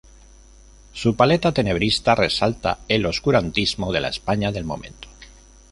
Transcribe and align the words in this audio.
Su 0.93 1.15
paleta 1.15 1.51
tenebrista 1.51 2.15
resalta 2.15 2.79
el 2.87 3.05
oscurantismo 3.05 3.91
de 3.93 3.99
la 4.01 4.07
España 4.07 4.51
del 4.51 4.63
momento. 4.63 5.07